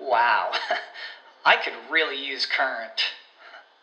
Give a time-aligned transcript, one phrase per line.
[0.00, 0.52] Wow,
[1.44, 3.02] I could really use Current.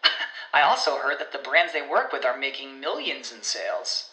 [0.54, 4.10] I also heard that the brands they work with are making millions in sales.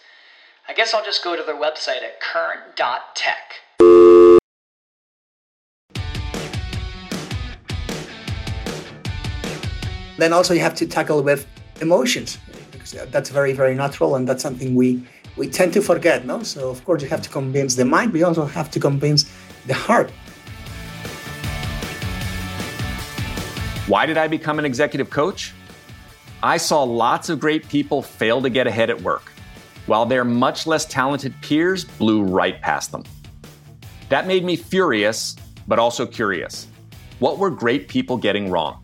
[0.69, 3.55] I guess I'll just go to their website at current.tech.
[10.19, 11.47] Then also you have to tackle with
[11.81, 12.39] emotions
[12.71, 15.03] because that's very very natural and that's something we
[15.37, 16.27] we tend to forget.
[16.27, 18.81] No, so of course you have to convince the mind, but you also have to
[18.81, 19.25] convince
[19.67, 20.13] the heart.
[23.87, 25.53] Why did I become an executive coach?
[26.43, 29.31] I saw lots of great people fail to get ahead at work,
[29.85, 33.05] while their much less talented peers blew right past them.
[34.09, 35.37] That made me furious,
[35.69, 36.67] but also curious.
[37.19, 38.83] What were great people getting wrong?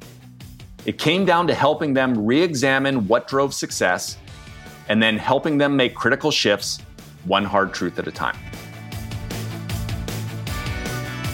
[0.85, 4.19] It came down to helping them re examine what drove success
[4.91, 6.79] and then helping them make critical shifts,
[7.25, 8.37] one hard truth at a time.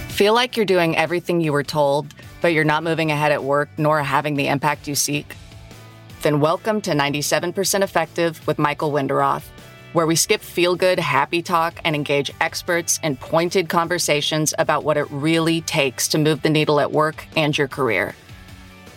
[0.08, 2.14] Feel like you're doing everything you were told,
[2.46, 5.34] but you're not moving ahead at work nor having the impact you seek?
[6.22, 9.42] Then welcome to 97% Effective with Michael Wenderoth,
[9.94, 14.96] where we skip feel good, happy talk and engage experts in pointed conversations about what
[14.96, 18.14] it really takes to move the needle at work and your career.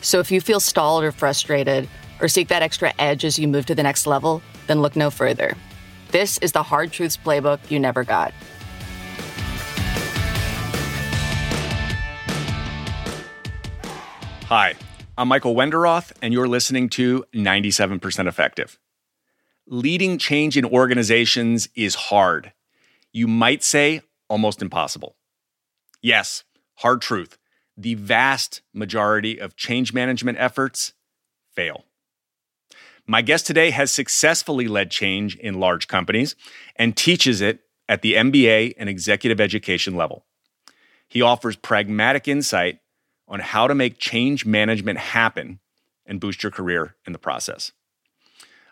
[0.02, 1.89] So if you feel stalled or frustrated,
[2.22, 5.09] or seek that extra edge as you move to the next level, then look no
[5.09, 5.58] further.
[6.11, 8.31] This is the Hard Truths Playbook you never got.
[14.50, 14.73] Hi,
[15.16, 18.80] I'm Michael Wenderoth, and you're listening to 97% Effective.
[19.67, 22.52] Leading change in organizations is hard.
[23.14, 25.15] You might say almost impossible.
[26.02, 26.45] Yes,
[26.77, 27.38] hard truth.
[27.77, 30.93] The vast majority of change management efforts
[31.54, 31.86] fail.
[33.05, 36.36] My guest today has successfully led change in large companies
[36.76, 40.26] and teaches it at the MBA and executive education level.
[41.08, 42.80] He offers pragmatic insight
[43.29, 45.59] on how to make change management happen
[46.05, 47.71] and boost your career in the process.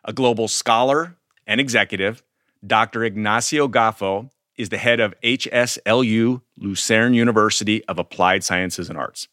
[0.04, 2.24] A global scholar and executive,
[2.66, 3.04] Dr.
[3.04, 9.28] Ignacio Gafo is the head of HSLU Lucerne University of Applied Sciences and Arts.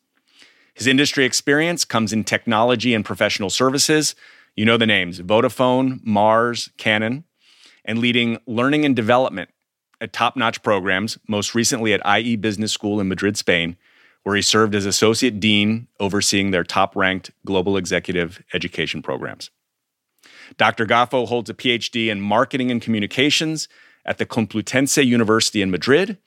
[0.74, 4.14] His industry experience comes in technology and professional services,
[4.56, 7.24] you know the names Vodafone, Mars, Canon,
[7.84, 9.50] and leading learning and development
[10.00, 13.76] at top notch programs, most recently at IE Business School in Madrid, Spain,
[14.24, 19.50] where he served as associate dean overseeing their top ranked global executive education programs.
[20.56, 20.86] Dr.
[20.86, 23.68] Gafo holds a PhD in marketing and communications
[24.04, 26.18] at the Complutense University in Madrid.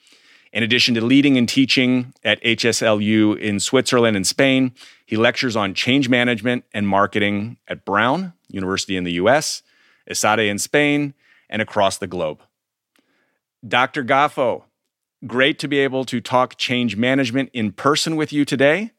[0.54, 4.74] In addition to leading and teaching at HSLU in Switzerland and Spain,
[5.06, 9.62] he lectures on change management and marketing at Brown University in the US,
[10.10, 11.14] ESADE in Spain,
[11.50, 12.42] and across the globe.
[13.68, 14.04] Dr.
[14.04, 14.64] Gafo,
[15.26, 18.92] great to be able to talk change management in person with you today.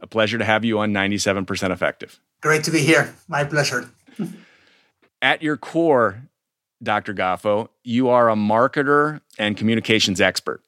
[0.00, 2.20] A pleasure to have you on 97% Effective.
[2.40, 3.14] Great to be here.
[3.28, 3.90] My pleasure.
[5.22, 6.28] At your core,
[6.82, 7.14] Dr.
[7.14, 10.62] Gafo, you are a marketer and communications expert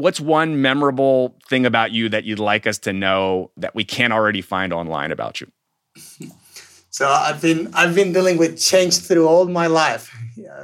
[0.00, 4.12] what's one memorable thing about you that you'd like us to know that we can't
[4.12, 5.50] already find online about you?
[6.92, 10.12] So I've been I've been dealing with change through all my life.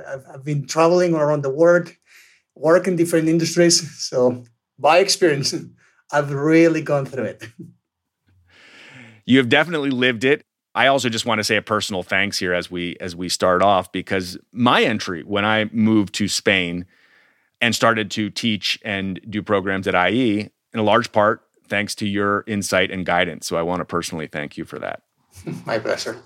[0.08, 1.92] I've, I've been traveling around the world,
[2.56, 3.82] work in different industries.
[4.10, 4.44] So
[4.78, 5.54] by experience,
[6.12, 7.44] I've really gone through it.
[9.28, 10.44] You have definitely lived it.
[10.76, 13.60] I also just want to say a personal thanks here as we as we start
[13.60, 16.86] off because my entry when I moved to Spain
[17.60, 22.06] and started to teach and do programs at IE in a large part thanks to
[22.06, 23.46] your insight and guidance.
[23.46, 25.02] So I want to personally thank you for that.
[25.66, 26.22] My pleasure.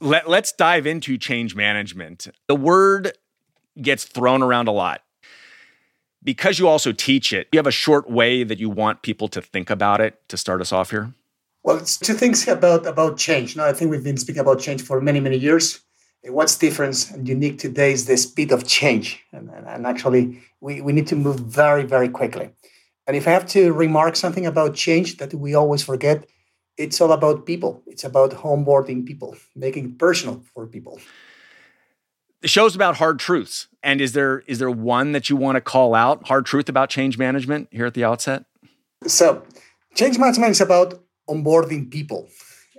[0.00, 2.28] Let, let's dive into change management.
[2.46, 3.12] The word
[3.80, 5.02] gets thrown around a lot.
[6.22, 9.40] Because you also teach it, you have a short way that you want people to
[9.40, 11.14] think about it to start us off here?
[11.62, 13.56] Well, it's two things about, about change.
[13.56, 15.80] Now, I think we've been speaking about change for many, many years.
[16.24, 19.22] What's different and unique today is the speed of change.
[19.32, 22.50] And, and actually, we, we need to move very, very quickly.
[23.06, 26.26] And if I have to remark something about change that we always forget,
[26.76, 27.82] it's all about people.
[27.86, 31.00] It's about homeboarding people, making it personal for people.
[32.40, 33.66] The show's about hard truths.
[33.82, 36.90] And is there is there one that you want to call out, hard truth about
[36.90, 38.44] change management here at the outset?
[39.06, 39.44] So
[39.98, 42.28] Change management is about onboarding people.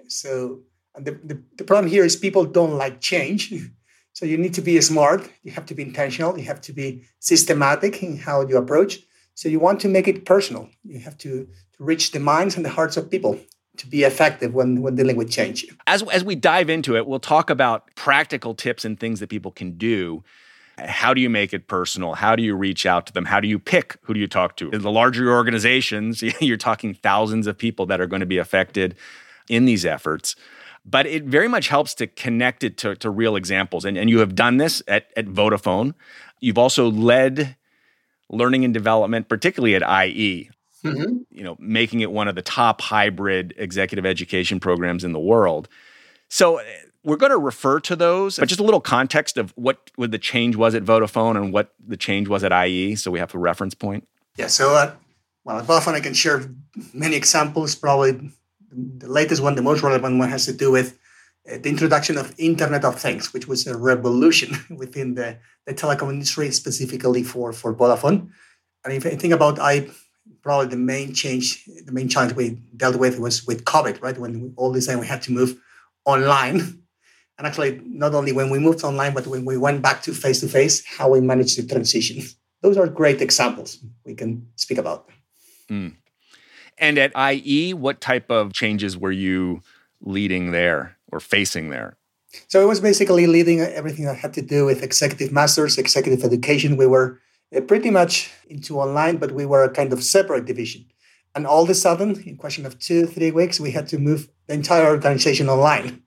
[0.08, 0.62] So
[0.96, 3.54] the, the, the problem here is people don't like change.
[4.12, 5.32] So you need to be smart.
[5.44, 6.38] You have to be intentional.
[6.38, 9.00] You have to be systematic in how you approach.
[9.34, 10.68] So you want to make it personal.
[10.84, 13.40] You have to, to reach the minds and the hearts of people
[13.80, 15.66] to be effective when, when dealing with change.
[15.88, 19.52] As, as we dive into it, we'll talk about practical tips and things that people
[19.52, 20.24] can do.
[20.78, 22.14] How do you make it personal?
[22.14, 23.26] How do you reach out to them?
[23.26, 24.70] How do you pick who do you talk to?
[24.70, 28.96] In the larger organizations, you're talking thousands of people that are going to be affected
[29.50, 30.36] in these efforts.
[30.86, 33.84] But it very much helps to connect it to, to real examples.
[33.86, 35.94] And, and you have done this at, at Vodafone.
[36.40, 37.58] You've also led
[38.30, 40.50] learning and development, particularly at IE.
[40.84, 41.18] Mm-hmm.
[41.32, 45.68] You know, making it one of the top hybrid executive education programs in the world.
[46.30, 46.62] So
[47.04, 50.18] we're going to refer to those, but just a little context of what, what the
[50.18, 53.38] change was at Vodafone and what the change was at IE, so we have a
[53.38, 54.08] reference point.
[54.38, 54.48] Yeah.
[54.48, 54.94] So, uh,
[55.44, 56.50] well, at Vodafone, I can share
[56.94, 57.76] many examples.
[57.76, 58.32] Probably
[58.72, 60.98] the latest one, the most relevant one, has to do with
[61.50, 66.12] uh, the introduction of Internet of Things, which was a revolution within the, the telecom
[66.12, 68.30] industry, specifically for, for Vodafone.
[68.84, 69.90] And if I think about I,
[70.42, 74.18] probably the main change, the main challenge we dealt with was with COVID, right?
[74.18, 75.60] When we, all this time we had to move
[76.06, 76.84] online.
[77.38, 80.42] And actually, not only when we moved online, but when we went back to face
[80.42, 82.22] to face, how we managed to transition.
[82.62, 85.10] Those are great examples we can speak about.
[85.70, 85.96] Mm.
[86.78, 89.62] And at IE, what type of changes were you
[90.02, 91.98] leading there or facing there?
[92.48, 96.78] So it was basically leading everything that had to do with executive masters, executive education.
[96.78, 97.20] We were
[97.56, 100.86] Uh, pretty much into online, but we were a kind of separate division.
[101.36, 104.30] And all of a sudden, in question of two, three weeks, we had to move
[104.48, 106.04] the entire organization online.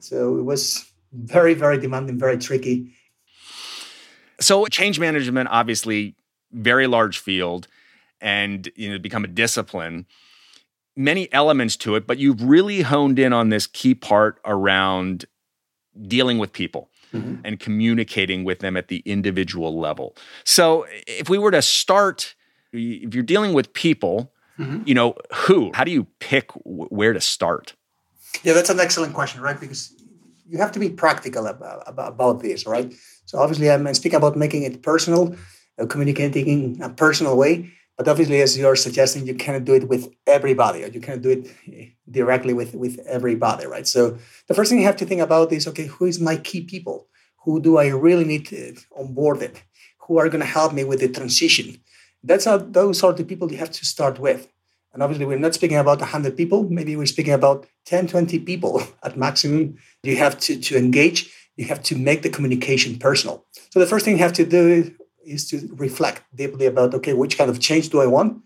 [0.00, 2.92] So it was very, very demanding, very tricky.
[4.40, 6.16] So change management, obviously,
[6.52, 7.68] very large field
[8.20, 10.06] and you know become a discipline
[10.94, 15.24] many elements to it but you've really honed in on this key part around
[16.06, 17.36] dealing with people mm-hmm.
[17.44, 20.16] and communicating with them at the individual level.
[20.44, 22.34] So if we were to start
[22.72, 24.82] if you're dealing with people mm-hmm.
[24.86, 27.74] you know who how do you pick where to start?
[28.42, 29.58] Yeah that's an excellent question right?
[29.58, 29.94] Because
[30.48, 32.92] you have to be practical about, about, about this right?
[33.26, 35.34] So obviously i'm speaking about making it personal
[35.78, 39.88] uh, communicating in a personal way but obviously, as you're suggesting, you cannot do it
[39.88, 43.86] with everybody, or you cannot do it eh, directly with, with everybody, right?
[43.86, 44.18] So
[44.48, 47.06] the first thing you have to think about is, okay, who is my key people?
[47.44, 49.62] Who do I really need to onboard it?
[50.08, 51.76] Who are going to help me with the transition?
[52.24, 54.48] That's how those are the people you have to start with.
[54.92, 56.68] And obviously, we're not speaking about 100 people.
[56.68, 59.76] Maybe we're speaking about 10, 20 people at maximum.
[60.02, 61.32] You have to, to engage.
[61.56, 63.44] You have to make the communication personal.
[63.70, 64.92] So the first thing you have to do
[65.24, 68.42] is to reflect deeply about okay, which kind of change do I want?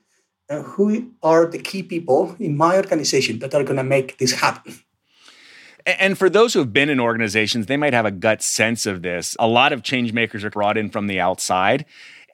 [0.48, 4.32] And who are the key people in my organization that are going to make this
[4.32, 4.78] happen?
[5.86, 9.02] And for those who have been in organizations, they might have a gut sense of
[9.02, 9.36] this.
[9.38, 11.84] A lot of change makers are brought in from the outside.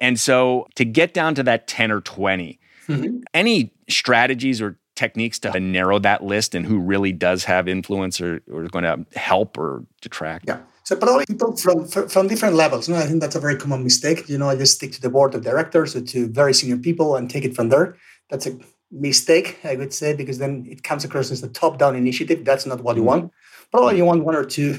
[0.00, 2.58] And so to get down to that 10 or 20,
[2.88, 3.18] mm-hmm.
[3.34, 8.42] any strategies or techniques to narrow that list and who really does have influence or,
[8.50, 10.46] or is going to help or detract?
[10.48, 10.60] Yeah.
[10.92, 12.86] So probably people from from different levels.
[12.86, 14.28] You know, I think that's a very common mistake.
[14.28, 17.16] You know, I just stick to the board of directors or to very senior people
[17.16, 17.96] and take it from there.
[18.28, 18.58] That's a
[18.90, 22.44] mistake, I would say, because then it comes across as a top-down initiative.
[22.44, 23.22] That's not what you mm-hmm.
[23.22, 23.32] want.
[23.70, 24.70] Probably you want one or two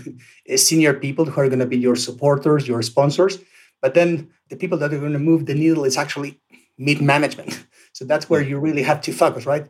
[0.47, 3.39] eh, senior people who are going to be your supporters, your sponsors.
[3.81, 6.39] But then the people that are going to move the needle is actually
[6.77, 7.65] mid management.
[7.95, 9.65] So that's where you really have to focus, right?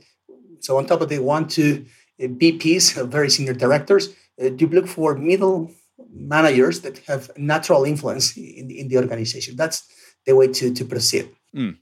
[0.61, 1.85] So on top of the one, two
[2.21, 4.03] VPs, eh, very senior directors,
[4.41, 5.71] uh, you look for middle
[6.11, 9.55] managers that have natural influence in the, in the organization.
[9.55, 9.83] That's
[10.25, 11.29] the way to, to proceed.
[11.55, 11.77] Mm.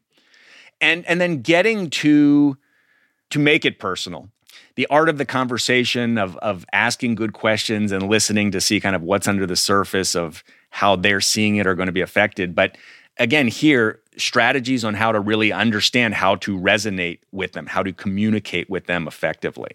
[0.79, 2.57] And and then getting to
[3.29, 4.29] to make it personal.
[4.75, 8.95] The art of the conversation of of asking good questions and listening to see kind
[8.95, 12.55] of what's under the surface of how they're seeing it are going to be affected.
[12.55, 12.77] But
[13.17, 17.93] again, here strategies on how to really understand how to resonate with them, how to
[17.93, 19.71] communicate with them effectively.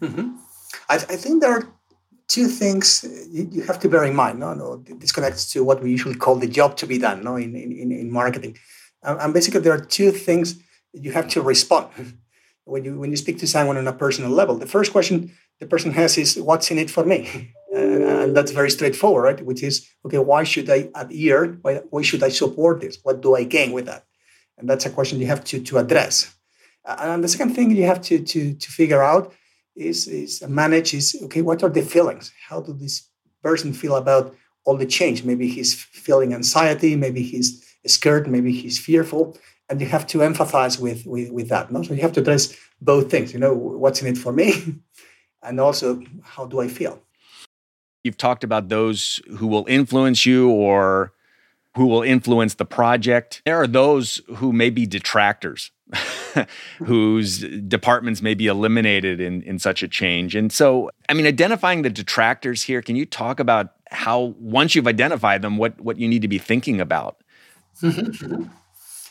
[0.00, 0.36] Mm-hmm.
[0.88, 1.72] I, I, think there are
[2.30, 4.38] two things you, have to bear in mind.
[4.38, 7.24] No, no, this connects to what we usually call the job to be done.
[7.24, 8.56] No, in in, in marketing,
[9.02, 10.46] and basically there are two things
[10.92, 11.86] you have to respond
[12.64, 14.54] when you when you speak to someone on a personal level.
[14.56, 17.20] The first question the person has is, "What's in it for me?"
[17.74, 19.46] and that's very straightforward, right?
[19.48, 21.58] Which is, okay, why should I adhere?
[21.62, 22.98] Why, why should I support this?
[23.02, 24.04] What do I gain with that?
[24.58, 26.34] And that's a question you have to to address.
[26.84, 29.32] And the second thing you have to to to figure out
[29.76, 33.08] is is manage is okay what are the feelings how do this
[33.42, 34.34] person feel about
[34.64, 39.36] all the change maybe he's feeling anxiety maybe he's scared maybe he's fearful
[39.70, 41.70] and you have to empathize with with, with that.
[41.70, 41.82] No?
[41.82, 43.32] So you have to address both things.
[43.32, 44.74] You know, what's in it for me,
[45.42, 47.00] and also how do I feel.
[48.02, 51.12] You've talked about those who will influence you or
[51.76, 53.42] who will influence the project.
[53.44, 55.70] There are those who may be detractors,
[56.78, 60.34] whose departments may be eliminated in, in such a change.
[60.34, 64.88] And so, I mean, identifying the detractors here, can you talk about how, once you've
[64.88, 67.22] identified them, what, what you need to be thinking about?
[67.82, 68.00] Mm-hmm.
[68.00, 68.42] Mm-hmm.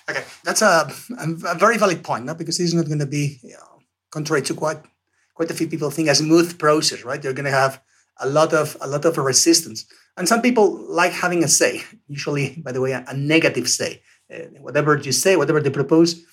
[0.10, 2.34] Okay, that's a, a, very valid point, no?
[2.34, 3.80] because this is not going to be, you know,
[4.12, 4.80] contrary to quite
[5.39, 7.24] quite a few people think, a smooth process, right?
[7.24, 7.82] You're going to have
[8.20, 9.86] a lot of a lot of resistance,
[10.18, 11.84] and some people like having a say.
[12.08, 14.02] Usually, by the way, a, a negative say.
[14.34, 16.24] Uh, whatever you say, whatever they propose,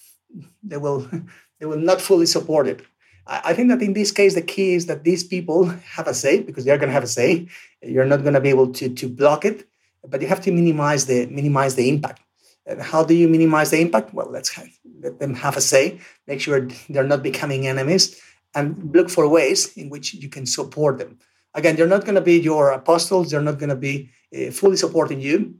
[0.62, 1.08] they will
[1.60, 2.82] they will not fully support it.
[3.26, 5.66] I, I think that in this case, the key is that these people
[5.96, 7.48] have a say because they are going to have a say.
[7.82, 9.66] You're not going to be able to to block it,
[10.06, 12.22] but you have to minimize the minimize the impact.
[12.66, 14.12] And how do you minimize the impact?
[14.12, 14.68] Well, let's have,
[15.00, 16.00] let them have a say.
[16.26, 18.20] Make sure they're not becoming enemies,
[18.54, 21.18] and look for ways in which you can support them.
[21.56, 23.30] Again, they're not going to be your apostles.
[23.30, 25.54] They're not going to be uh, fully supporting you,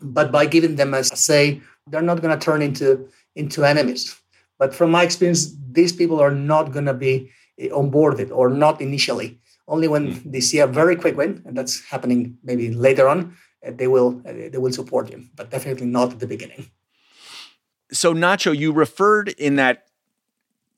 [0.00, 4.16] but by giving them a say, they're not going to turn into into enemies.
[4.58, 8.80] But from my experience, these people are not going to be uh, onboarded or not
[8.80, 9.38] initially.
[9.68, 10.32] Only when mm.
[10.32, 14.22] they see a very quick win, and that's happening maybe later on, uh, they will
[14.26, 16.70] uh, they will support you, but definitely not at the beginning.
[17.92, 19.85] So Nacho, you referred in that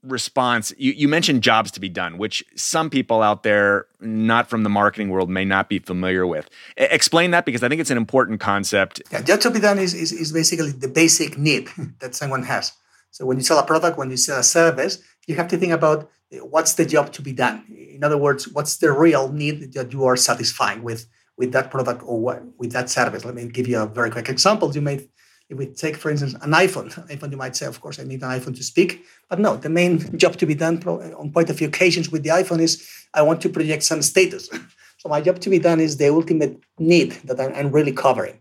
[0.02, 4.62] response you, you mentioned jobs to be done which some people out there not from
[4.62, 7.96] the marketing world may not be familiar with explain that because i think it's an
[7.96, 11.68] important concept yeah job to be done is, is, is basically the basic need
[12.00, 12.72] that someone has
[13.10, 15.72] so when you sell a product when you sell a service you have to think
[15.72, 19.72] about eh, what's the job to be done in other words what's the real need
[19.72, 21.06] that you are satisfying with
[21.38, 23.24] with that product or what, with that service.
[23.24, 24.74] Let me give you a very quick example.
[24.74, 25.08] You may,
[25.48, 28.22] if we take, for instance, an iPhone, iPhone, you might say, of course, I need
[28.22, 29.04] an iPhone to speak.
[29.30, 32.30] But no, the main job to be done on quite a few occasions with the
[32.30, 34.48] iPhone is I want to project some status.
[34.98, 38.40] so my job to be done is the ultimate need that I'm really covering.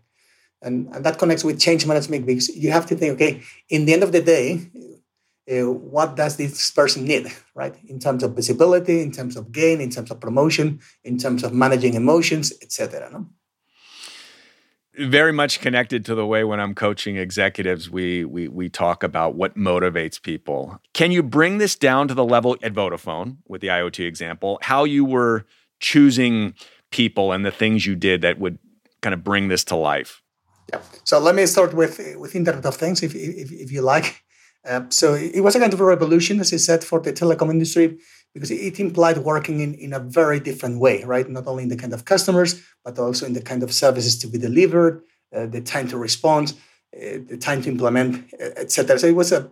[0.60, 3.94] And, and that connects with change management because you have to think, okay, in the
[3.94, 4.68] end of the day,
[5.50, 7.74] uh, what does this person need, right?
[7.86, 11.54] In terms of visibility, in terms of gain, in terms of promotion, in terms of
[11.54, 13.08] managing emotions, etc.
[13.10, 13.28] No?
[14.98, 19.34] Very much connected to the way when I'm coaching executives, we we we talk about
[19.34, 20.80] what motivates people.
[20.92, 24.58] Can you bring this down to the level at Vodafone with the IoT example?
[24.62, 25.46] How you were
[25.80, 26.54] choosing
[26.90, 28.58] people and the things you did that would
[29.00, 30.22] kind of bring this to life?
[30.72, 30.80] Yeah.
[31.04, 34.24] So let me start with with Internet of Things, if if, if you like.
[34.68, 37.50] Uh, so it was a kind of a revolution, as I said, for the telecom
[37.50, 37.98] industry
[38.34, 41.28] because it implied working in, in a very different way, right?
[41.28, 44.26] Not only in the kind of customers, but also in the kind of services to
[44.26, 45.02] be delivered,
[45.34, 46.54] uh, the time to respond,
[46.96, 48.98] uh, the time to implement, uh, etc.
[48.98, 49.50] So it was a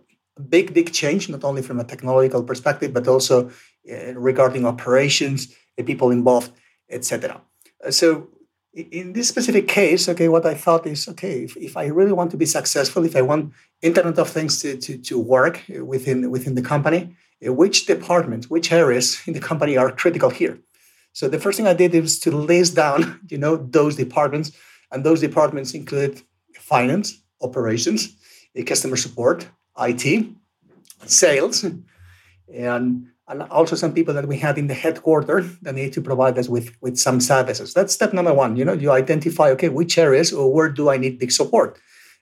[0.49, 3.49] big, big change, not only from a technological perspective, but also
[3.91, 6.51] uh, regarding operations, the people involved,
[6.89, 7.41] etc.
[7.89, 8.29] So
[8.73, 12.31] in this specific case, okay, what I thought is, okay, if, if I really want
[12.31, 16.55] to be successful, if I want Internet of Things to, to, to work within, within
[16.55, 20.59] the company, which departments, which areas in the company are critical here?
[21.13, 24.51] So the first thing I did was to list down, you know, those departments,
[24.91, 26.21] and those departments include
[26.59, 28.15] finance, operations,
[28.55, 29.47] eh, customer support,
[29.79, 30.27] IT,
[31.05, 36.01] sales, and and also some people that we had in the headquarters that need to
[36.01, 37.73] provide us with with some services.
[37.73, 38.55] That's step number one.
[38.55, 41.79] You know, you identify okay which areas or where do I need big support.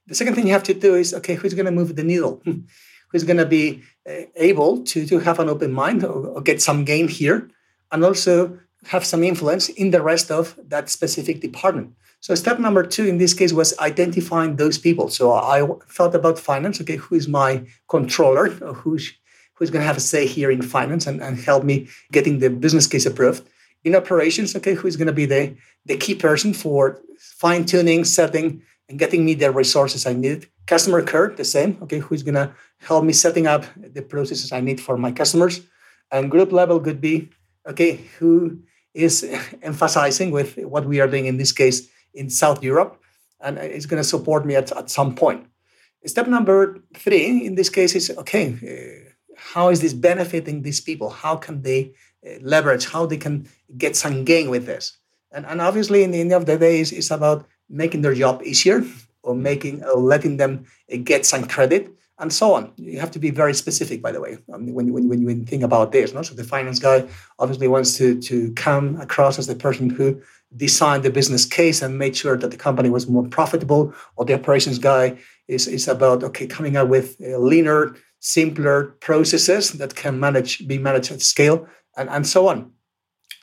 [0.07, 2.41] The second thing you have to do is okay who's going to move the needle,
[3.15, 6.61] who's going to be uh, able to to have an open mind or, or get
[6.61, 7.49] some gain here,
[7.89, 11.95] and also have some influence in the rest of that specific department.
[12.19, 15.07] So step number two in this case was identifying those people.
[15.09, 16.81] So I thought about finance.
[16.81, 18.49] Okay, who is my controller?
[18.49, 19.13] Who's
[19.53, 22.49] who's going to have a say here in finance and, and help me getting the
[22.49, 23.47] business case approved.
[23.85, 25.55] In operations, okay, who's going to be the,
[25.85, 30.47] the key person for fine tuning, setting, and getting me the resources I need.
[30.67, 34.79] Customer care, the same, okay, who's to help me setting up the processes I need
[34.81, 35.61] for my customers.
[36.11, 37.29] And group level could be,
[37.67, 38.59] okay, who
[38.93, 39.23] is
[39.61, 43.01] emphasizing with what we are doing in this case in South Europe
[43.41, 45.45] and is to support me at, at some point.
[46.05, 51.09] Step number three in this case is okay, how is this benefiting these people?
[51.09, 51.93] How can they
[52.25, 52.85] uh, leverage?
[52.85, 54.97] How they can get some gain with this?
[55.31, 58.41] And, and obviously, in the end of the day, it's, it's about making their job
[58.43, 58.83] easier
[59.23, 61.89] or making or letting them uh, get some credit.
[62.19, 62.71] and so on.
[62.77, 65.63] You have to be very specific, by the way, um, when, when, when you think
[65.63, 66.13] about this.
[66.13, 66.21] No?
[66.21, 67.05] So the finance guy
[67.39, 70.21] obviously wants to, to come across as the person who
[70.55, 74.33] designed the business case and made sure that the company was more profitable, or the
[74.33, 75.17] operations guy
[75.47, 81.11] is, is about, okay, coming up with leaner, simpler processes that can manage be managed
[81.11, 81.67] at scale,
[81.97, 82.71] and, and so on.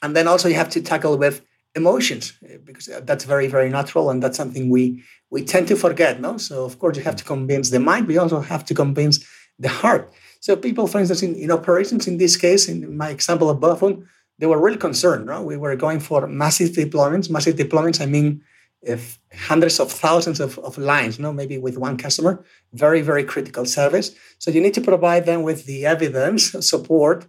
[0.03, 1.43] And then also you have to tackle with
[1.75, 5.77] emotions eh, because uh, that's very very natural and that's something we we tend to
[5.77, 6.37] forget no?
[6.37, 9.25] So of course you have to convince the mind we also have to convince
[9.59, 10.13] the heart.
[10.41, 13.95] So people for instance in, in operations in this case in my example of Vodafone
[13.95, 15.43] um, they were really concerned no?
[15.43, 17.31] we were going for massive deployments.
[17.31, 18.43] Massive deployments i mean
[18.83, 21.33] if hundreds of thousands of, of lines no?
[21.33, 22.45] Maybe with one customer.
[22.75, 24.15] Very very critical service.
[24.39, 27.27] So you need to provide them with the evidence support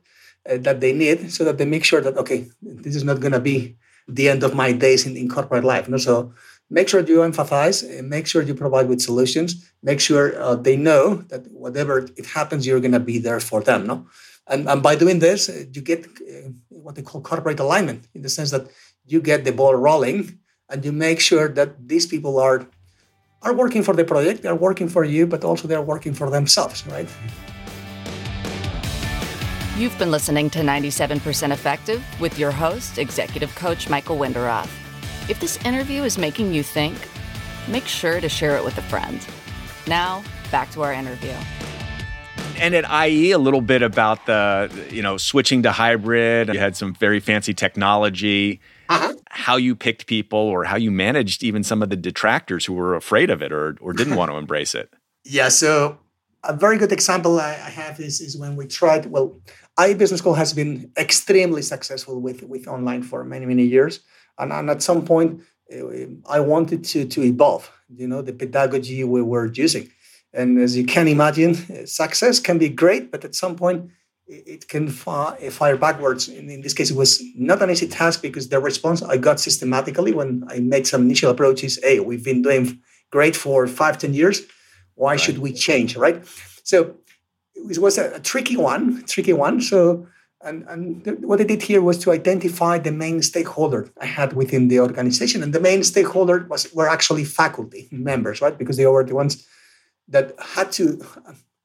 [0.49, 3.31] uh, that they need so that they make sure that okay this is not going
[3.31, 5.87] to be the end of my days in, in corporate life.
[5.87, 5.97] No?
[5.97, 6.33] So
[6.69, 11.15] make sure you emphasize, make sure you provide with solutions, make sure uh, they know
[11.29, 13.87] that whatever it happens, you're going to be there for them.
[13.87, 14.07] No?
[14.47, 18.21] And, and by doing this, uh, you get uh, what they call corporate alignment in
[18.21, 18.67] the sense that
[19.05, 22.67] you get the ball rolling and you make sure that these people are
[23.43, 26.87] are working for the project, they're working for you, but also they're working for themselves,
[26.87, 27.09] right?
[29.75, 34.69] You've been listening to 97% Effective with your host, Executive Coach Michael Wenderoth.
[35.27, 36.95] If this interview is making you think,
[37.67, 39.25] make sure to share it with a friend.
[39.87, 41.33] Now, back to our interview.
[42.55, 46.53] And at IE, a little bit about the, you know, switching to hybrid.
[46.53, 48.59] You had some very fancy technology.
[48.89, 49.15] Uh-huh.
[49.31, 52.93] How you picked people or how you managed even some of the detractors who were
[52.93, 54.93] afraid of it or, or didn't want to embrace it.
[55.25, 55.47] Yeah.
[55.47, 55.99] So
[56.43, 59.39] a very good example I, have is, is when we tried, well,
[59.79, 64.01] IE Business School has been extremely successful with, with online for many, many years.
[64.37, 69.03] And, and at some point, eh, I wanted to, to evolve, you know, the pedagogy
[69.03, 69.89] we were using.
[70.33, 71.53] And as you can imagine,
[71.87, 73.89] success can be great, but at some point,
[74.25, 76.29] it can fire, eh, backwards.
[76.29, 79.39] In, in this case, it was not an easy task because the response I got
[79.39, 82.79] systematically when I made some initial approaches, hey, we've been doing
[83.11, 84.41] great for five, ten years
[84.95, 85.19] why right.
[85.19, 86.23] should we change, right?
[86.63, 86.95] So
[87.69, 89.61] it was a, a tricky one, tricky one.
[89.61, 90.07] So
[90.43, 94.33] and, and th- what I did here was to identify the main stakeholder I had
[94.33, 95.41] within the organization.
[95.41, 98.57] And the main stakeholder was were actually faculty members, right?
[98.57, 99.47] Because they were the ones
[100.09, 101.05] that had to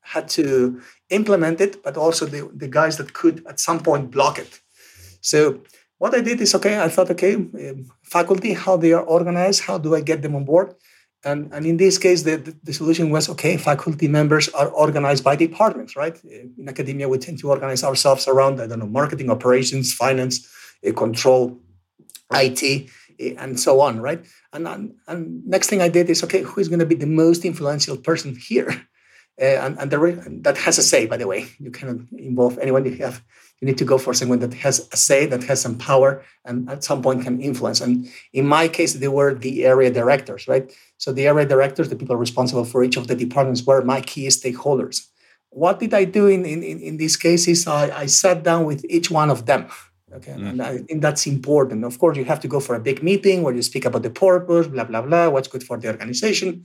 [0.01, 0.81] had to
[1.11, 4.61] implement it, but also the, the guys that could at some point block it.
[5.21, 5.61] So
[5.99, 9.77] what I did is okay, I thought, okay, um, faculty, how they are organized, how
[9.77, 10.75] do I get them on board?
[11.25, 15.35] And, and in this case, the, the solution was okay, faculty members are organized by
[15.35, 16.17] departments, right?
[16.25, 20.49] In academia, we tend to organize ourselves around, I don't know, marketing, operations, finance,
[20.87, 21.61] uh, control,
[22.33, 22.89] IT,
[23.21, 24.25] uh, and so on, right?
[24.53, 27.45] And, and next thing I did is okay, who is going to be the most
[27.45, 28.87] influential person here?
[29.41, 31.47] Uh, and and the, that has a say, by the way.
[31.61, 32.85] You cannot involve anyone.
[32.85, 33.23] You have
[33.61, 36.71] you need to go for someone that has a say, that has some power, and
[36.71, 37.81] at some point can influence.
[37.81, 40.73] And in my case, they were the area directors, right?
[40.99, 44.29] So the area directors, the people responsible for each of the departments, were my key
[44.29, 45.07] stakeholders.
[45.51, 47.67] What did I do in in, in these cases?
[47.67, 49.67] I, I sat down with each one of them.
[50.13, 50.49] Okay, mm.
[50.49, 51.85] and I think that's important.
[51.85, 54.11] Of course, you have to go for a big meeting where you speak about the
[54.11, 56.65] purpose, blah blah blah, what's good for the organization.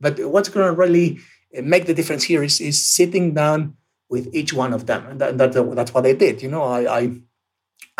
[0.00, 1.20] But what's going to really
[1.62, 3.76] make the difference here is, is sitting down
[4.12, 6.42] with each one of them, and that, that, that's what I did.
[6.44, 7.02] You know, I, I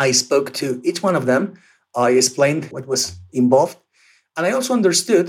[0.07, 1.43] I spoke to each one of them.
[1.95, 3.77] I explained what was involved,
[4.35, 5.27] and I also understood,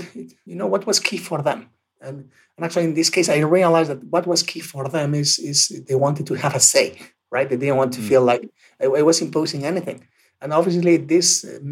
[0.49, 1.59] you know, what was key for them.
[2.01, 5.39] And, and actually, in this case, I realized that what was key for them is
[5.39, 6.87] is they wanted to have a say,
[7.35, 7.49] right?
[7.49, 8.07] They didn't want to mm.
[8.09, 8.43] feel like
[8.81, 9.99] I, I was imposing anything.
[10.41, 11.27] And obviously, this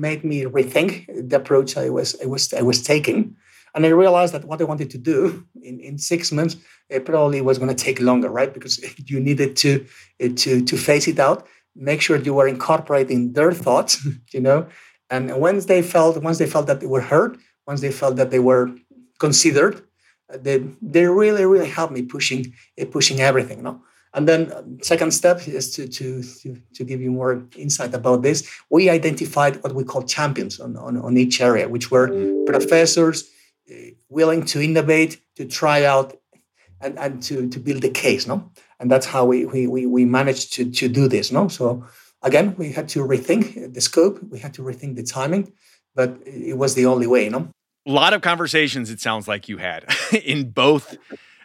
[0.07, 0.89] made me rethink
[1.29, 3.35] the approach I was I was I was taking.
[3.75, 6.57] And I realized that what I wanted to do in, in six months,
[6.89, 8.53] it probably was going to take longer, right?
[8.53, 9.85] Because you needed to,
[10.19, 14.67] eh, to, to face it out, make sure you were incorporating their thoughts, you know.
[15.09, 18.31] And once they felt, once they felt that they were heard, once they felt that
[18.31, 18.71] they were
[19.19, 19.81] considered,
[20.31, 23.81] eh, they, they really, really helped me pushing, eh, pushing everything, no?
[24.15, 28.21] And then um, second step is to, to, to, to, give you more insight about
[28.21, 28.47] this.
[28.69, 32.09] We identified what we call champions on, on, on each area, which were
[32.45, 33.27] professors,
[33.69, 36.17] Uh, willing to innovate, to try out,
[36.81, 38.51] and, and to, to build a case, no?
[38.79, 41.47] And that's how we, we, we managed to, to do this, no?
[41.47, 41.85] So
[42.21, 45.53] again, we had to rethink the scope, we had to rethink the timing,
[45.95, 47.49] but it was the only way, no?
[47.85, 49.85] A lot of conversations, it sounds like you had
[50.25, 50.97] in both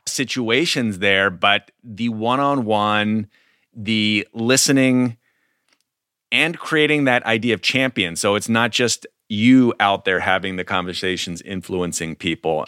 [0.06, 3.28] situations there, but the one on one,
[3.74, 5.16] the listening,
[6.30, 8.16] and creating that idea of champion.
[8.16, 12.66] So it's not just you out there having the conversations influencing people.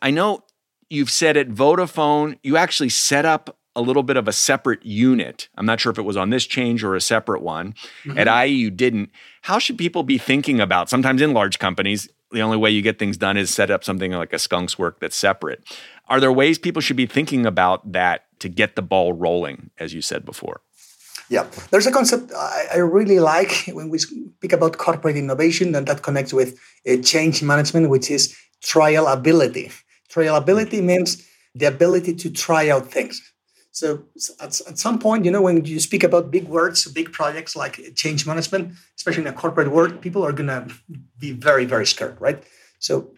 [0.00, 0.44] I know
[0.88, 5.48] you've said at Vodafone, you actually set up a little bit of a separate unit.
[5.56, 7.74] I'm not sure if it was on this change or a separate one.
[8.04, 8.18] Mm-hmm.
[8.18, 9.10] At IE, you didn't.
[9.42, 10.90] How should people be thinking about?
[10.90, 14.12] Sometimes in large companies, the only way you get things done is set up something
[14.12, 15.62] like a skunks work that's separate.
[16.08, 19.94] Are there ways people should be thinking about that to get the ball rolling, as
[19.94, 20.60] you said before?
[21.30, 26.02] Yeah, there's a concept I, really like when we speak about corporate innovation, and that
[26.02, 29.72] connects with uh, change management, which is trialability.
[30.10, 33.20] Trialability means the ability to try out things.
[33.72, 34.04] So
[34.40, 37.94] at, at some point, you know, when you speak about big words, big projects like
[37.94, 40.66] change management, especially in a corporate world, people are going to
[41.18, 42.42] be very, very scared, right?
[42.78, 43.12] So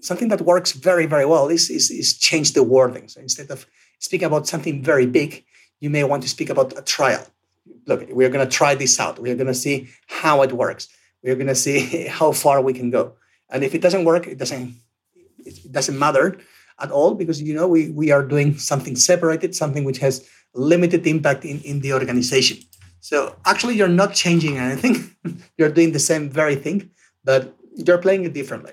[0.00, 3.08] something that works very, very well is, is, is change the wording.
[3.08, 3.66] So instead of
[4.00, 5.44] speaking about something very big,
[5.80, 7.26] you may want to speak about a trial.
[7.86, 9.18] Look, we're going to try this out.
[9.18, 10.88] We're going to see how it works.
[11.22, 13.14] We're going to see how far we can go.
[13.50, 14.74] And if it doesn't work, it doesn't
[15.44, 16.38] it doesn't matter
[16.78, 21.06] at all because you know we we are doing something separated, something which has limited
[21.06, 22.58] impact in, in the organization.
[23.00, 25.16] So actually you're not changing anything.
[25.58, 26.90] you're doing the same very thing,
[27.24, 28.72] but you're playing it differently.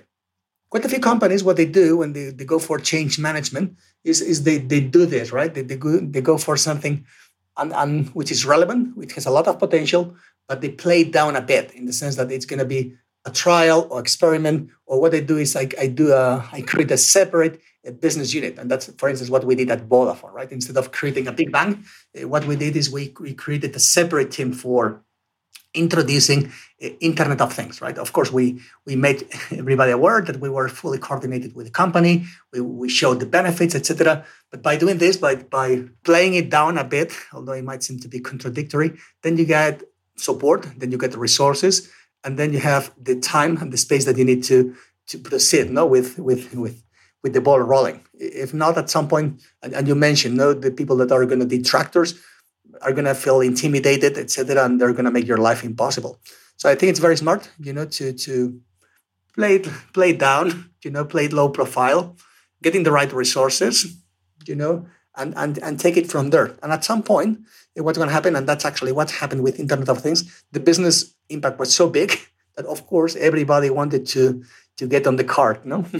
[0.69, 4.21] Quite a few companies, what they do when they, they go for change management is,
[4.21, 5.51] is they, they do this, right?
[5.51, 7.05] They, they, go, they go for something
[7.59, 10.15] and, and which is relevant, which has a lot of potential,
[10.47, 12.95] but they play it down a bit in the sense that it's going to be
[13.25, 16.91] a trial or experiment, or what I do is I, I do a, I create
[16.91, 20.51] a separate a business unit, and that's for instance what we did at Vodafone, right?
[20.51, 21.83] Instead of creating a big bang,
[22.21, 25.01] uh, what we did is we, we created a separate team for
[25.73, 26.51] introducing
[26.83, 27.97] uh, Internet of Things, right?
[27.97, 32.25] Of course, we we made everybody aware that we were fully coordinated with the company.
[32.51, 34.25] We, we showed the benefits, etc.
[34.51, 37.99] But by doing this, by by playing it down a bit, although it might seem
[37.99, 39.83] to be contradictory, then you get
[40.15, 41.89] support, then you get the resources,
[42.23, 44.75] and then you have the time and the space that you need to
[45.07, 46.83] to proceed no with with with
[47.23, 50.71] with the ball rolling if not at some point and, and you mentioned no the
[50.71, 52.19] people that are going to be detractors
[52.81, 56.19] are going to feel intimidated etc and they're going to make your life impossible.
[56.57, 58.59] So i think it's very smart you know to to
[59.35, 62.15] play it play it down you know play it low profile
[62.61, 63.95] getting the right resources
[64.45, 66.55] you know and and and take it from there.
[66.63, 67.39] And at some point
[67.75, 70.43] what's going to happen and that's actually what happened with internet of things.
[70.51, 72.19] The business impact was so big
[72.55, 74.43] that of course everybody wanted to
[74.77, 75.85] to get on the cart no?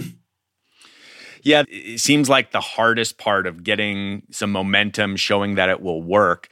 [1.42, 6.02] Yeah it seems like the hardest part of getting some momentum showing that it will
[6.02, 6.48] work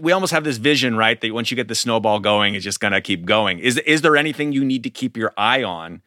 [0.00, 2.80] we almost have this vision right that once you get the snowball going it's just
[2.80, 6.02] going to keep going is is there anything you need to keep your eye on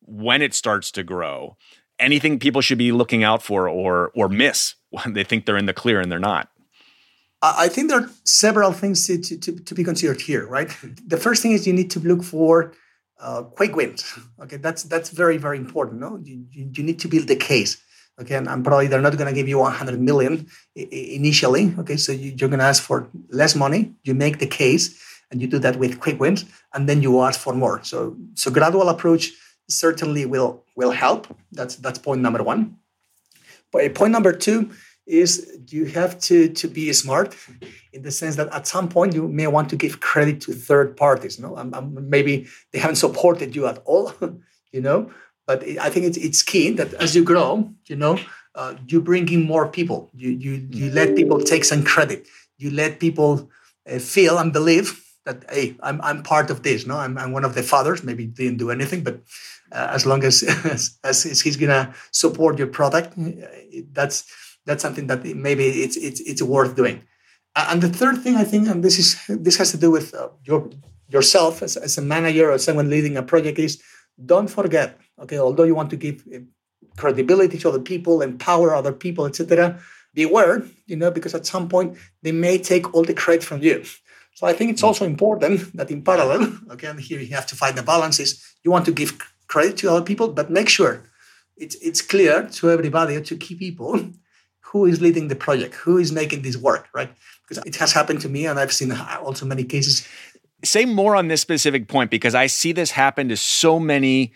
[0.00, 1.56] when it starts to grow
[1.98, 5.66] anything people should be looking out for or or miss when they think they're in
[5.66, 6.48] the clear and they're not
[7.44, 10.74] I think there are several things to, to, to, be considered here, right?
[11.06, 12.72] The first thing is you need to look for
[13.20, 14.18] uh, quick wins.
[14.40, 16.00] Okay, that's that's very very important.
[16.00, 17.82] No, you, you need to build the case.
[18.20, 20.46] Okay, and, and probably they're not going to give you 100 million
[20.76, 21.74] initially.
[21.78, 23.92] Okay, so you, you're going to ask for less money.
[24.04, 25.00] You make the case,
[25.30, 27.82] and you do that with quick wins, and then you ask for more.
[27.82, 29.32] So so gradual approach
[29.68, 31.26] certainly will will help.
[31.50, 32.76] That's that's point number one.
[33.72, 34.70] But point number two
[35.06, 37.36] is you have to to be smart
[37.92, 40.96] in the sense that at some point you may want to give credit to third
[40.96, 44.14] parties no um, maybe they haven't supported you at all
[44.72, 45.10] you know
[45.46, 48.18] but i think it's, it's key that as you grow you know
[48.54, 52.26] uh, you bring in more people you you you let people take some credit
[52.58, 53.50] you let people
[53.90, 57.44] uh, feel and believe that hey i'm, I'm part of this no I'm, I'm one
[57.44, 59.20] of the fathers maybe didn't do anything but
[59.72, 63.30] uh, as long as, as, as he's gonna support your product uh,
[63.92, 64.24] that's
[64.66, 67.02] that's something that maybe it's it's it's worth doing.
[67.56, 70.28] And the third thing I think, and this is this has to do with uh,
[70.44, 70.70] your
[71.08, 73.82] yourself as, as a manager or someone leading a project, is
[74.24, 74.98] don't forget.
[75.20, 76.38] Okay, although you want to give uh,
[76.96, 79.80] credibility to other people, empower other people, etc.,
[80.12, 83.84] beware, you know, because at some point they may take all the credit from you.
[84.34, 87.56] So I think it's also important that in parallel, okay, and here you have to
[87.56, 91.04] find the balance is you want to give credit to other people, but make sure
[91.56, 94.10] it's it's clear to everybody, to key people,
[94.60, 97.10] who is leading the project, who is making this work, right?
[97.46, 100.06] Because it has happened to me, and I've seen also many cases.
[100.64, 104.32] Say more on this specific point because I see this happen to so many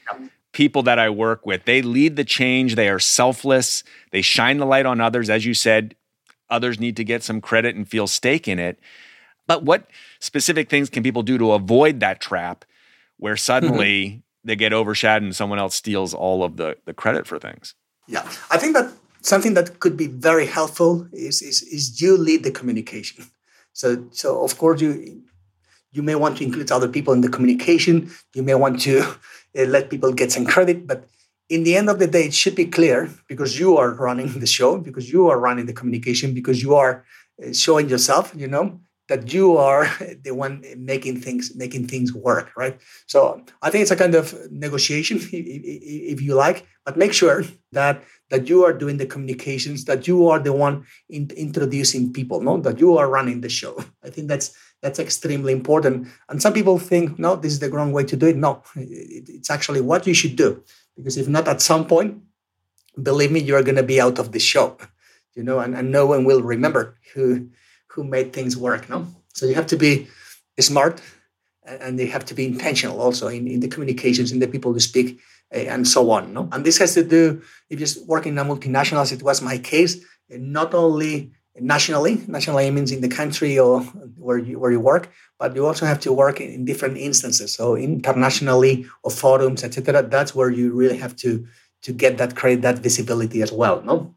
[0.59, 1.67] people that I work with.
[1.67, 5.31] They lead the change, they are selfless, they shine the light on others.
[5.31, 5.95] As you said,
[6.51, 8.81] others need to get some credit and feel stake in it.
[9.47, 12.65] But what specific things can people do to avoid that trap
[13.19, 17.39] where suddenly they get overshadowed and someone else steals all of the, the credit for
[17.39, 17.77] things?
[18.09, 18.91] Yeah, I think that
[19.21, 23.27] something that could be very helpful is, is, is you lead the communication.
[23.75, 25.23] So, so of course, you,
[25.93, 28.11] you may want to include other people in the communication.
[28.35, 29.05] You may want to
[29.59, 31.09] uh, let people get some credit, but
[31.49, 34.47] in the end of the day, it should be clear because you are running the
[34.47, 37.05] show, because you are running the communication, because you are
[37.43, 39.87] uh, showing yourself, you know, that you are
[40.23, 42.79] the one making things making things work, right?
[43.07, 48.05] So I think it's a kind of negotiation, if you like, but make sure that
[48.31, 52.59] that you are doing the communications, that you are the one in, introducing people, no,
[52.61, 53.83] that you are running the show.
[54.05, 56.09] I think that's that's extremely important.
[56.29, 58.37] And some people think, no, this is the wrong way to do it.
[58.37, 60.63] No, it's actually what you should do,
[60.97, 62.23] because if not, at some point,
[63.03, 64.77] believe me, you are going to be out of the show,
[65.35, 67.49] you know, and, and no one will remember who
[67.89, 68.89] who made things work.
[68.89, 70.07] No, so you have to be
[70.61, 71.01] smart,
[71.65, 74.81] and they have to be intentional also in, in the communications, in the people who
[74.81, 75.19] speak,
[75.51, 76.33] eh, and so on.
[76.33, 79.43] No, and this has to do if you're working in a multinational, as it was
[79.43, 79.97] my case,
[80.31, 83.81] eh, not only nationally, nationally means in the country or
[84.17, 87.53] where you where you work, but you also have to work in different instances.
[87.55, 90.03] So internationally or forums, etc.
[90.03, 91.47] That's where you really have to
[91.83, 93.83] to get that credit, that visibility as well.
[93.83, 94.15] No,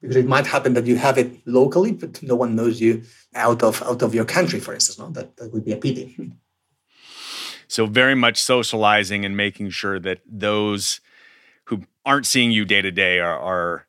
[0.00, 3.02] because it might happen that you have it locally, but no one knows you
[3.34, 4.98] out of out of your country, for instance.
[4.98, 6.32] No, that, that would be a pity.
[7.68, 11.00] So very much socializing and making sure that those
[11.64, 13.86] who aren't seeing you day to day are are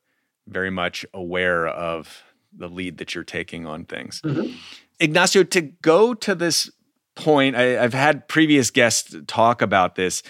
[0.47, 2.23] very much aware of
[2.55, 4.21] the lead that you're taking on things.
[4.21, 4.55] Mm-hmm.
[4.99, 6.69] Ignacio, to go to this
[7.15, 10.23] point, I, I've had previous guests talk about this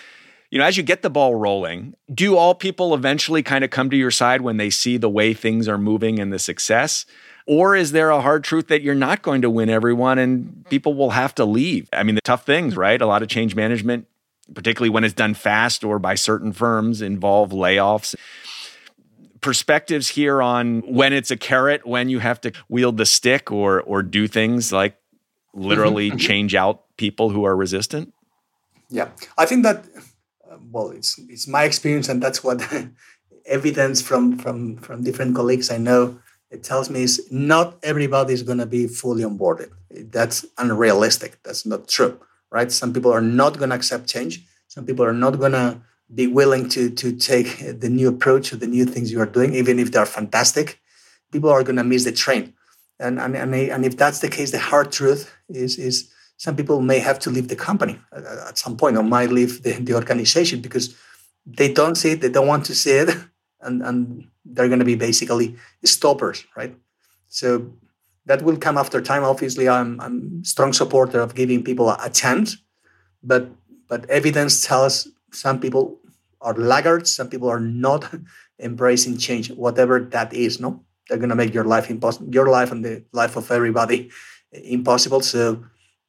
[0.53, 3.89] you know, as you get the ball rolling, do all people eventually kind of come
[3.89, 7.07] to your side when they see the way things are moving and the success?
[7.47, 10.93] Or is there a hard truth that you're not going to win everyone and people
[10.93, 11.89] will have to leave?
[11.91, 13.01] I mean, the tough things, right?
[13.01, 14.05] A lot of change management,
[14.53, 18.13] particularly when it's done fast or by certain firms, involve layoffs.
[19.43, 23.81] Perspectives here on when it's a carrot, when you have to wield the stick or
[23.81, 24.95] or do things like
[25.53, 26.17] literally mm-hmm.
[26.17, 28.13] change out people who are resistant?
[28.89, 29.09] Yeah.
[29.37, 29.85] I think that
[30.71, 32.61] well, it's it's my experience, and that's what
[33.45, 38.43] evidence from from from different colleagues I know it tells me is not everybody is
[38.43, 39.71] going to be fully onboarded.
[39.89, 41.41] That's unrealistic.
[41.43, 42.19] That's not true,
[42.51, 42.71] right?
[42.71, 44.45] Some people are not going to accept change.
[44.67, 45.81] Some people are not going to
[46.13, 49.53] be willing to to take the new approach or the new things you are doing,
[49.53, 50.79] even if they're fantastic.
[51.31, 52.53] People are going to miss the train,
[52.99, 56.81] and and and, and if that's the case, the hard truth is is some people
[56.81, 60.59] may have to leave the company at some point or might leave the, the organization
[60.61, 60.95] because
[61.45, 63.09] they don't see it, they don't want to see it,
[63.61, 66.75] and, and they're going to be basically stoppers, right?
[67.27, 67.71] So
[68.25, 69.23] that will come after time.
[69.23, 72.57] Obviously, I'm I'm strong supporter of giving people a, a chance,
[73.21, 73.49] but
[73.87, 75.99] but evidence tells some people
[76.41, 78.13] are laggards, some people are not
[78.59, 80.59] embracing change, whatever that is.
[80.59, 84.11] No, they're going to make your life impossible, your life and the life of everybody
[84.51, 85.21] impossible.
[85.21, 85.63] So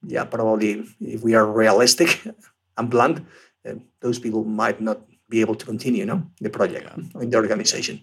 [0.06, 2.22] yeah, probably if we are realistic
[2.76, 3.26] and blunt,
[3.68, 7.22] uh, those people might not be able to continue, know, the project yeah.
[7.22, 8.02] in the organization.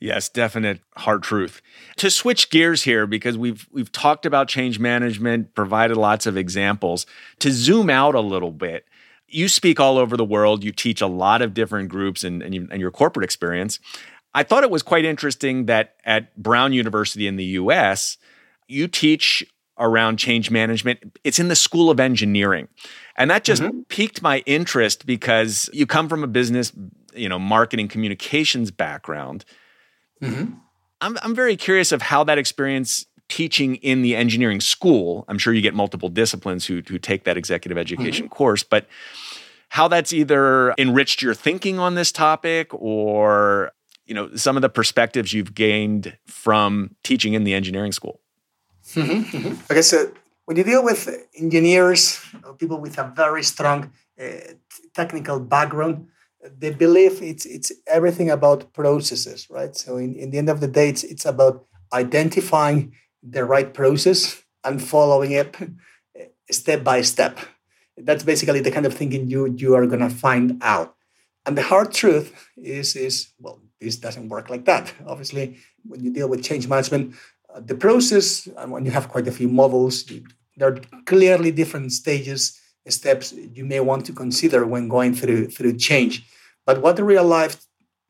[0.00, 1.60] Yes, definite hard truth.
[1.96, 7.04] To switch gears here because we've we've talked about change management, provided lots of examples.
[7.40, 8.86] To zoom out a little bit,
[9.28, 10.64] you speak all over the world.
[10.64, 13.78] You teach a lot of different groups and, and, you, and your corporate experience.
[14.34, 18.16] I thought it was quite interesting that at Brown University in the US,
[18.66, 19.44] you teach
[19.78, 21.18] around change management.
[21.24, 22.68] It's in the School of Engineering.
[23.16, 23.80] And that just mm-hmm.
[23.88, 26.72] piqued my interest because you come from a business,
[27.14, 29.44] you know, marketing communications background.
[30.22, 30.54] Mm-hmm.
[31.00, 35.52] I'm, I'm very curious of how that experience teaching in the engineering school, I'm sure
[35.52, 38.34] you get multiple disciplines who, who take that executive education mm-hmm.
[38.34, 38.86] course, but
[39.70, 43.72] how that's either enriched your thinking on this topic or
[44.06, 48.20] you know some of the perspectives you've gained from teaching in the engineering school
[48.94, 49.62] Mm-hmm, mm-hmm.
[49.70, 50.10] Okay, so
[50.46, 52.20] when you deal with engineers,
[52.58, 54.24] people with a very strong uh,
[54.94, 56.08] technical background,
[56.58, 59.76] they believe it's it's everything about processes, right?
[59.76, 64.42] So in, in the end of the day, it's it's about identifying the right process
[64.64, 67.38] and following it uh, step by step.
[67.96, 70.94] That's basically the kind of thinking you you are gonna find out.
[71.46, 74.92] And the hard truth is is well, this doesn't work like that.
[75.06, 77.14] Obviously, when you deal with change management,
[77.56, 80.04] the process, and when you have quite a few models,
[80.56, 85.76] there are clearly different stages, steps you may want to consider when going through through
[85.76, 86.26] change.
[86.64, 87.67] But what the real life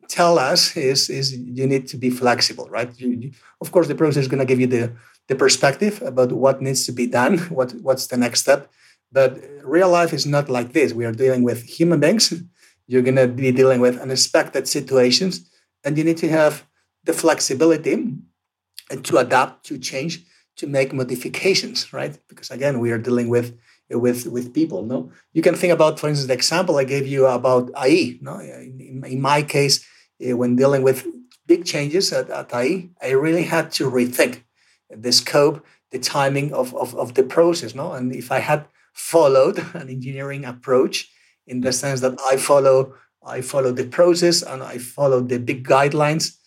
[0.08, 2.90] tell us is is you need to be flexible, right?
[2.98, 4.92] You, you, of course, the process is going to give you the
[5.28, 8.70] the perspective about what needs to be done, what what's the next step.
[9.12, 10.92] But real life is not like this.
[10.92, 12.32] We are dealing with human beings.
[12.86, 15.48] You're going to be dealing with unexpected situations,
[15.84, 16.64] and you need to have
[17.04, 17.94] the flexibility
[18.90, 20.24] and to adapt, to change,
[20.56, 22.18] to make modifications, right?
[22.28, 23.58] Because again, we are dealing with
[23.90, 24.82] with with people.
[24.82, 28.18] No, you can think about, for instance, the example I gave you about IE.
[28.20, 29.84] No, in, in my case,
[30.20, 31.06] when dealing with
[31.46, 34.42] big changes at, at IE, I really had to rethink
[34.90, 37.74] the scope, the timing of, of, of the process.
[37.74, 41.10] No, and if I had followed an engineering approach
[41.46, 45.66] in the sense that I follow I follow the process and I follow the big
[45.66, 46.38] guidelines,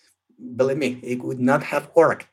[0.56, 2.28] believe me, it would not have worked.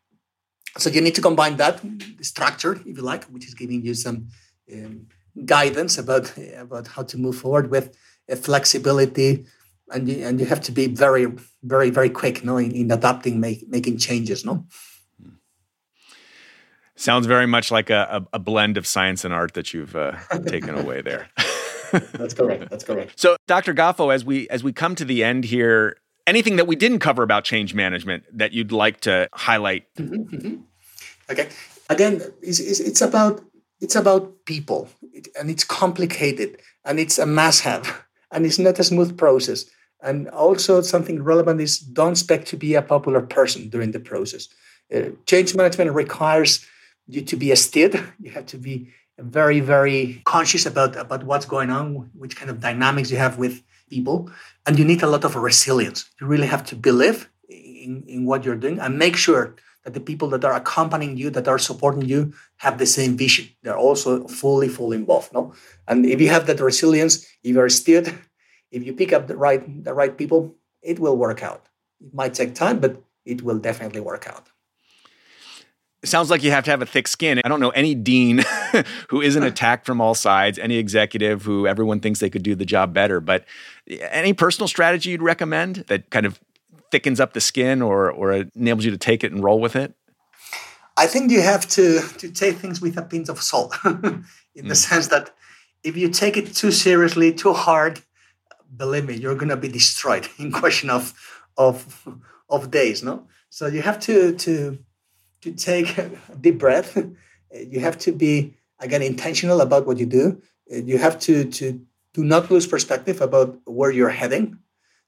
[0.79, 1.83] So you need to combine that
[2.21, 4.29] structure, if you like, which is giving you some
[4.73, 5.07] um,
[5.45, 7.97] guidance about about how to move forward with
[8.37, 9.47] flexibility,
[9.93, 11.27] and you, and you have to be very,
[11.63, 14.67] very, very quick, no, in, in adapting, make, making changes, no.
[16.97, 20.77] Sounds very much like a, a, blend of science and art that you've uh, taken
[20.77, 21.29] away there.
[21.93, 22.69] That's correct.
[22.71, 23.13] That's correct.
[23.21, 23.73] So, Dr.
[23.73, 25.97] Gafo, as we as we come to the end here,
[26.27, 29.85] anything that we didn't cover about change management that you'd like to highlight?
[29.95, 30.57] Mm-hmm, mm-hmm.
[31.31, 31.49] Okay.
[31.89, 33.43] Again, it's, it's, it's, about
[33.81, 34.89] it's about people,
[35.39, 39.65] and it's complicated, and it's a must-have, and it's not a smooth process.
[40.03, 44.49] And also, something relevant is don't expect to be a popular person during the process.
[44.95, 46.65] Uh, change management requires
[47.07, 48.01] you to be a steed.
[48.21, 52.61] You have to be very, very conscious about, about what's going on, which kind of
[52.61, 54.31] dynamics you have with people.
[54.67, 56.09] And you need a lot of resilience.
[56.21, 60.01] You really have to believe in, in what you're doing and make sure that the
[60.01, 63.49] people that are accompanying you, that are supporting you, have the same vision.
[63.63, 65.33] They're also fully, fully involved.
[65.33, 65.55] No?
[65.87, 68.13] And if you have that resilience, if you're steered,
[68.71, 71.67] if you pick up the right the right people, it will work out.
[72.01, 74.49] It might take time, but it will definitely work out.
[76.03, 77.41] It sounds like you have to have a thick skin.
[77.45, 78.45] I don't know any dean
[79.09, 82.65] who isn't attacked from all sides, any executive who everyone thinks they could do the
[82.65, 83.21] job better.
[83.21, 83.45] But
[83.89, 86.39] any personal strategy you'd recommend that kind of
[86.91, 89.95] thickens up the skin or or enables you to take it and roll with it?
[90.97, 94.25] I think you have to to take things with a pinch of salt, in
[94.57, 94.69] mm.
[94.69, 95.31] the sense that
[95.83, 98.01] if you take it too seriously, too hard,
[98.77, 101.13] believe me, you're gonna be destroyed in question of
[101.57, 102.07] of
[102.49, 103.03] of days.
[103.03, 104.79] No, so you have to to
[105.43, 106.97] to take a deep breath.
[107.53, 110.41] You have to be again intentional about what you do.
[110.71, 111.81] You have to to
[112.15, 114.59] do not lose perspective about where you're heading,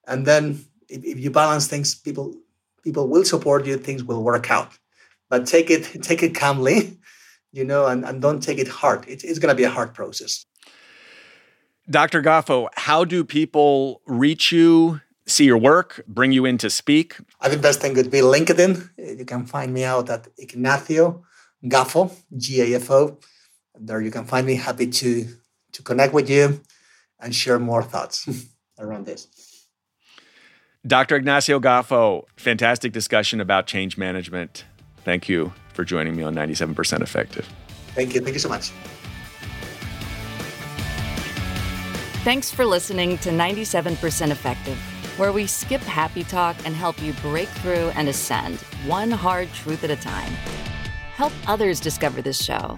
[0.06, 2.34] and then if, if you balance things, people
[2.82, 3.76] people will support you.
[3.76, 4.72] Things will work out,
[5.28, 6.98] but take it take it calmly,
[7.52, 9.06] you know, and, and don't take it hard.
[9.08, 10.46] It, it's going to be a hard process.
[11.90, 12.22] Dr.
[12.22, 15.00] Gafo, how do people reach you?
[15.30, 17.16] see your work, bring you in to speak?
[17.40, 18.90] I think best thing would be LinkedIn.
[19.18, 21.22] You can find me out at Ignacio
[21.64, 23.18] Gafo, G-A-F-O.
[23.78, 24.56] There you can find me.
[24.56, 25.26] Happy to
[25.72, 26.60] to connect with you
[27.20, 28.28] and share more thoughts
[28.78, 29.28] around this.
[30.84, 31.16] Dr.
[31.16, 34.64] Ignacio Gafo, fantastic discussion about change management.
[35.04, 37.48] Thank you for joining me on 97% Effective.
[37.94, 38.20] Thank you.
[38.20, 38.72] Thank you so much.
[42.22, 44.78] Thanks for listening to 97% Effective
[45.20, 48.56] where we skip happy talk and help you break through and ascend
[48.86, 50.32] one hard truth at a time.
[51.14, 52.74] Help others discover this show.